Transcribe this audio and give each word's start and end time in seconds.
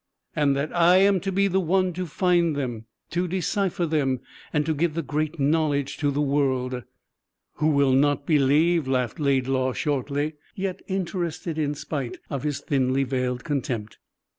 "And 0.35 0.55
that 0.55 0.75
I 0.75 0.97
am 0.97 1.19
to 1.19 1.31
be 1.31 1.47
the 1.47 1.59
one 1.59 1.93
to 1.93 2.07
find 2.07 2.55
them, 2.55 2.85
to 3.11 3.27
decipher 3.27 3.85
them, 3.85 4.21
and 4.51 4.65
to 4.65 4.73
give 4.73 4.95
the 4.95 5.03
great 5.03 5.39
knowledge 5.39 5.97
to 5.97 6.09
the 6.09 6.23
world" 6.23 6.81
"Who 7.57 7.67
will 7.67 7.91
not 7.93 8.25
believe," 8.25 8.87
laughed 8.87 9.19
Laidlaw 9.19 9.73
shortly, 9.73 10.37
yet 10.55 10.81
interested 10.87 11.59
in 11.59 11.75
spite 11.75 12.17
of 12.31 12.41
his 12.41 12.61
thinly 12.61 13.03
veiled 13.03 13.43
contempt. 13.43 13.99